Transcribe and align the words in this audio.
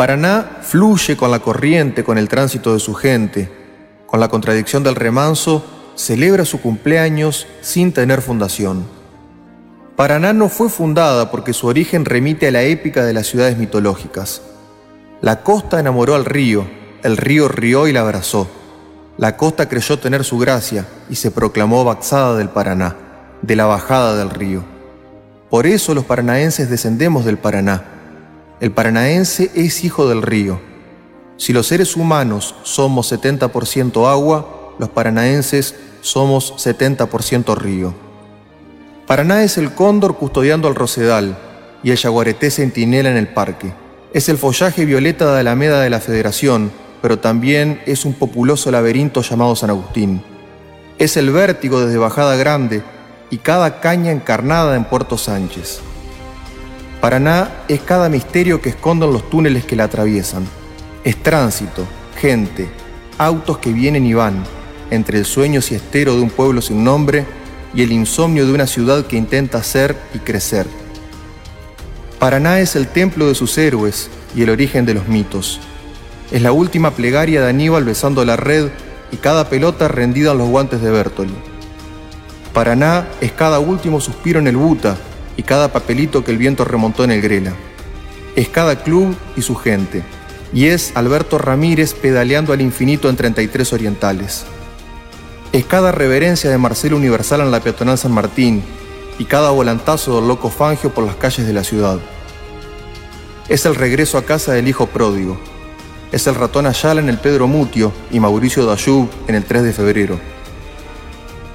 Paraná 0.00 0.60
fluye 0.62 1.14
con 1.14 1.30
la 1.30 1.40
corriente, 1.40 2.04
con 2.04 2.16
el 2.16 2.26
tránsito 2.26 2.72
de 2.72 2.80
su 2.80 2.94
gente, 2.94 3.52
con 4.06 4.18
la 4.18 4.28
contradicción 4.28 4.82
del 4.82 4.94
remanso, 4.94 5.62
celebra 5.94 6.46
su 6.46 6.62
cumpleaños 6.62 7.46
sin 7.60 7.92
tener 7.92 8.22
fundación. 8.22 8.86
Paraná 9.96 10.32
no 10.32 10.48
fue 10.48 10.70
fundada 10.70 11.30
porque 11.30 11.52
su 11.52 11.66
origen 11.66 12.06
remite 12.06 12.48
a 12.48 12.50
la 12.50 12.62
épica 12.62 13.04
de 13.04 13.12
las 13.12 13.26
ciudades 13.26 13.58
mitológicas. 13.58 14.40
La 15.20 15.42
costa 15.42 15.78
enamoró 15.78 16.14
al 16.14 16.24
río, 16.24 16.66
el 17.02 17.18
río 17.18 17.48
rió 17.48 17.86
y 17.86 17.92
la 17.92 18.00
abrazó. 18.00 18.48
La 19.18 19.36
costa 19.36 19.68
creyó 19.68 19.98
tener 19.98 20.24
su 20.24 20.38
gracia 20.38 20.86
y 21.10 21.16
se 21.16 21.30
proclamó 21.30 21.84
baxada 21.84 22.38
del 22.38 22.48
Paraná, 22.48 22.96
de 23.42 23.54
la 23.54 23.66
bajada 23.66 24.16
del 24.16 24.30
río. 24.30 24.64
Por 25.50 25.66
eso 25.66 25.92
los 25.92 26.06
paranaenses 26.06 26.70
descendemos 26.70 27.26
del 27.26 27.36
Paraná. 27.36 27.99
El 28.60 28.72
paranaense 28.72 29.50
es 29.54 29.84
hijo 29.84 30.06
del 30.06 30.20
río. 30.20 30.60
Si 31.38 31.54
los 31.54 31.66
seres 31.66 31.96
humanos 31.96 32.54
somos 32.62 33.10
70% 33.10 34.06
agua, 34.06 34.74
los 34.78 34.90
paranaenses 34.90 35.74
somos 36.02 36.52
70% 36.58 37.56
río. 37.56 37.94
Paraná 39.06 39.44
es 39.44 39.56
el 39.56 39.72
cóndor 39.72 40.18
custodiando 40.18 40.68
al 40.68 40.74
rosedal 40.74 41.38
y 41.82 41.90
el 41.90 41.96
yaguareté 41.96 42.50
centinela 42.50 43.10
en 43.10 43.16
el 43.16 43.28
parque. 43.28 43.72
Es 44.12 44.28
el 44.28 44.36
follaje 44.36 44.84
violeta 44.84 45.32
de 45.32 45.40
Alameda 45.40 45.80
de 45.80 45.88
la 45.88 46.00
Federación, 46.00 46.70
pero 47.00 47.18
también 47.18 47.80
es 47.86 48.04
un 48.04 48.12
populoso 48.12 48.70
laberinto 48.70 49.22
llamado 49.22 49.56
San 49.56 49.70
Agustín. 49.70 50.22
Es 50.98 51.16
el 51.16 51.30
vértigo 51.30 51.80
desde 51.80 51.96
Bajada 51.96 52.36
Grande 52.36 52.82
y 53.30 53.38
cada 53.38 53.80
caña 53.80 54.12
encarnada 54.12 54.76
en 54.76 54.84
Puerto 54.84 55.16
Sánchez. 55.16 55.80
Paraná 57.00 57.50
es 57.66 57.80
cada 57.80 58.10
misterio 58.10 58.60
que 58.60 58.68
esconden 58.68 59.12
los 59.12 59.30
túneles 59.30 59.64
que 59.64 59.74
la 59.74 59.84
atraviesan. 59.84 60.44
Es 61.02 61.16
tránsito, 61.22 61.86
gente, 62.20 62.68
autos 63.16 63.56
que 63.56 63.72
vienen 63.72 64.04
y 64.04 64.12
van, 64.12 64.44
entre 64.90 65.18
el 65.18 65.24
sueño 65.24 65.62
siestero 65.62 66.14
de 66.14 66.20
un 66.20 66.28
pueblo 66.28 66.60
sin 66.60 66.84
nombre 66.84 67.24
y 67.72 67.82
el 67.82 67.92
insomnio 67.92 68.46
de 68.46 68.52
una 68.52 68.66
ciudad 68.66 69.06
que 69.06 69.16
intenta 69.16 69.62
ser 69.62 69.96
y 70.12 70.18
crecer. 70.18 70.66
Paraná 72.18 72.60
es 72.60 72.76
el 72.76 72.86
templo 72.86 73.28
de 73.28 73.34
sus 73.34 73.56
héroes 73.56 74.10
y 74.36 74.42
el 74.42 74.50
origen 74.50 74.84
de 74.84 74.92
los 74.92 75.08
mitos. 75.08 75.58
Es 76.30 76.42
la 76.42 76.52
última 76.52 76.90
plegaria 76.90 77.40
de 77.40 77.48
Aníbal 77.48 77.84
besando 77.84 78.26
la 78.26 78.36
red 78.36 78.68
y 79.10 79.16
cada 79.16 79.48
pelota 79.48 79.88
rendida 79.88 80.32
en 80.32 80.38
los 80.38 80.50
guantes 80.50 80.82
de 80.82 80.90
Bertoli. 80.90 81.34
Paraná 82.52 83.08
es 83.22 83.32
cada 83.32 83.58
último 83.58 84.02
suspiro 84.02 84.38
en 84.38 84.48
el 84.48 84.58
Buta 84.58 84.98
y 85.36 85.42
cada 85.42 85.72
papelito 85.72 86.24
que 86.24 86.30
el 86.30 86.38
viento 86.38 86.64
remontó 86.64 87.04
en 87.04 87.10
el 87.10 87.20
Grela. 87.20 87.52
Es 88.36 88.48
cada 88.48 88.82
club 88.82 89.16
y 89.36 89.42
su 89.42 89.54
gente. 89.54 90.02
Y 90.52 90.66
es 90.66 90.92
Alberto 90.94 91.38
Ramírez 91.38 91.94
pedaleando 91.94 92.52
al 92.52 92.60
infinito 92.60 93.08
en 93.08 93.16
33 93.16 93.72
orientales. 93.72 94.44
Es 95.52 95.64
cada 95.64 95.92
reverencia 95.92 96.50
de 96.50 96.58
Marcelo 96.58 96.96
Universal 96.96 97.40
en 97.40 97.50
la 97.50 97.60
peatonal 97.60 97.98
San 97.98 98.12
Martín 98.12 98.62
y 99.18 99.24
cada 99.24 99.50
volantazo 99.50 100.16
del 100.16 100.28
loco 100.28 100.48
Fangio 100.48 100.94
por 100.94 101.04
las 101.04 101.16
calles 101.16 101.46
de 101.46 101.52
la 101.52 101.64
ciudad. 101.64 101.98
Es 103.48 103.66
el 103.66 103.74
regreso 103.74 104.16
a 104.16 104.24
casa 104.24 104.52
del 104.52 104.68
hijo 104.68 104.86
pródigo. 104.86 105.40
Es 106.12 106.26
el 106.26 106.36
ratón 106.36 106.66
Ayala 106.66 107.00
en 107.00 107.08
el 107.08 107.18
Pedro 107.18 107.46
Mutio 107.46 107.92
y 108.10 108.20
Mauricio 108.20 108.64
Dayub 108.64 109.08
en 109.26 109.34
el 109.34 109.44
3 109.44 109.62
de 109.62 109.72
febrero. 109.72 110.20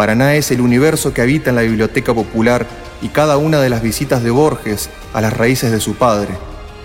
Paraná 0.00 0.34
es 0.34 0.50
el 0.50 0.62
universo 0.62 1.12
que 1.12 1.20
habita 1.20 1.50
en 1.50 1.56
la 1.56 1.60
biblioteca 1.60 2.14
popular 2.14 2.66
y 3.02 3.08
cada 3.08 3.36
una 3.36 3.60
de 3.60 3.68
las 3.68 3.82
visitas 3.82 4.22
de 4.22 4.30
Borges 4.30 4.88
a 5.12 5.20
las 5.20 5.36
raíces 5.36 5.72
de 5.72 5.78
su 5.78 5.94
padre, 5.94 6.38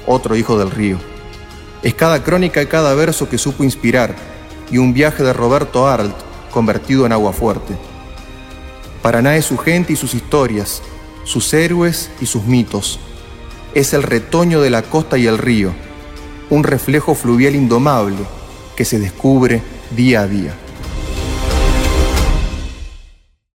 otro 0.06 0.36
hijo 0.36 0.60
del 0.60 0.70
río. 0.70 0.98
Es 1.82 1.94
cada 1.94 2.26
crónica 2.26 2.62
y 2.62 2.66
cada 2.66 2.94
verso 2.94 3.30
que 3.30 3.38
supo 3.38 3.64
inspirar 3.64 4.14
y 4.70 4.80
un 4.80 4.94
viaje 4.94 5.24
de 5.24 5.32
Roberto 5.32 5.88
Arlt 5.88 6.14
convertido 6.52 7.06
en 7.06 7.14
agua 7.14 7.32
fuerte. 7.32 7.78
Paraná 9.02 9.38
es 9.38 9.46
su 9.46 9.58
gente 9.58 9.94
y 9.94 9.96
sus 9.96 10.14
historias, 10.14 10.82
sus 11.24 11.54
héroes 11.54 12.12
y 12.20 12.26
sus 12.26 12.44
mitos. 12.44 13.00
Es 13.74 13.94
el 13.94 14.04
retoño 14.04 14.60
de 14.60 14.72
la 14.72 14.82
costa 14.82 15.18
y 15.18 15.26
el 15.26 15.38
río, 15.38 15.72
un 16.50 16.66
reflejo 16.66 17.16
fluvial 17.16 17.56
indomable 17.56 18.26
que 18.76 18.84
se 18.84 19.00
descubre 19.00 19.62
día 19.96 20.20
a 20.20 20.28
día. 20.28 20.54